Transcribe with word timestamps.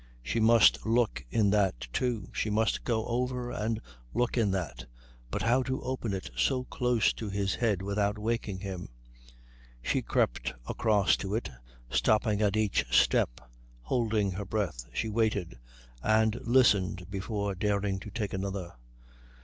She 0.23 0.39
must 0.39 0.83
look 0.83 1.23
in 1.29 1.51
that, 1.51 1.79
too; 1.93 2.27
she 2.33 2.49
must 2.49 2.83
go 2.83 3.05
over 3.05 3.51
and 3.51 3.79
look 4.15 4.35
in 4.35 4.49
that; 4.49 4.87
but 5.29 5.43
how 5.43 5.61
to 5.61 5.79
open 5.83 6.11
it 6.15 6.31
so 6.35 6.63
close 6.63 7.13
to 7.13 7.29
his 7.29 7.53
head 7.53 7.83
without 7.83 8.17
walking 8.17 8.61
him? 8.61 8.89
She 9.83 10.01
crept 10.01 10.55
across 10.67 11.15
to 11.17 11.35
it, 11.35 11.51
stopping 11.91 12.41
at 12.41 12.57
each 12.57 12.83
step. 12.89 13.41
Holding 13.83 14.31
her 14.31 14.45
breath 14.45 14.87
she 14.91 15.07
waited 15.07 15.59
and 16.01 16.33
listened 16.47 17.11
before 17.11 17.53
daring 17.53 17.99
to 17.99 18.09
take 18.09 18.33
another. 18.33 18.73